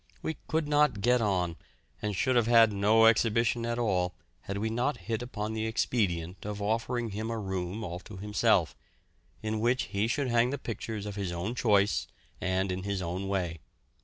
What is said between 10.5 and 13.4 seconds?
pictures of his own choice and in his own